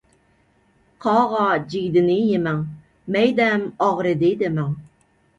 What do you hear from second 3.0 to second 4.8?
مەيدەم ئاغرىدى دىمەڭ.